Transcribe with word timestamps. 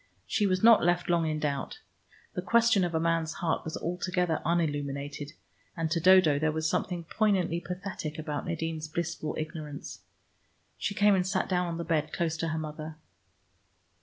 She 0.25 0.47
was 0.47 0.63
not 0.63 0.83
left 0.83 1.11
long 1.11 1.27
in 1.29 1.37
doubt. 1.37 1.77
The 2.33 2.41
question 2.41 2.83
of 2.83 2.95
a 2.95 2.99
man's 2.99 3.33
heart 3.33 3.63
was 3.63 3.77
altogether 3.77 4.41
unilluminated, 4.43 5.33
and 5.77 5.91
to 5.91 5.99
Dodo 5.99 6.39
there 6.39 6.51
was 6.51 6.67
something 6.67 7.03
poignantly 7.03 7.59
pathetic 7.59 8.17
about 8.17 8.47
Nadine's 8.47 8.87
blissful 8.87 9.35
ignorance. 9.37 10.01
She 10.75 10.95
came 10.95 11.13
and 11.13 11.27
sat 11.27 11.47
down 11.47 11.67
on 11.67 11.77
the 11.77 11.83
bed 11.83 12.13
close 12.13 12.35
to 12.37 12.47
her 12.47 12.57
mother. 12.57 12.95